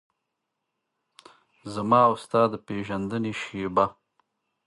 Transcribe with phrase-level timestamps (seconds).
[1.73, 3.85] زما او ستا د پیژندنې شیبه